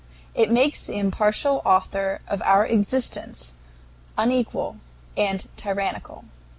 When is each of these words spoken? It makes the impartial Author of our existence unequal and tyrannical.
It 0.33 0.49
makes 0.49 0.83
the 0.87 0.97
impartial 0.97 1.61
Author 1.63 2.21
of 2.27 2.41
our 2.41 2.65
existence 2.65 3.53
unequal 4.17 4.77
and 5.15 5.47
tyrannical. 5.55 6.25